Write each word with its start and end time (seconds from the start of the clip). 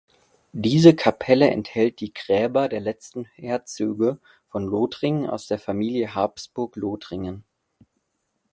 Diese 0.53 0.95
Kapelle 0.95 1.51
enthält 1.51 1.99
die 1.99 2.11
Gräber 2.11 2.67
der 2.69 2.79
letzten 2.79 3.25
Herzöge 3.35 4.17
von 4.47 4.65
Lothringen 4.65 5.29
aus 5.29 5.45
der 5.45 5.59
Familie 5.59 6.15
Habsburg-Lothringen. 6.15 7.43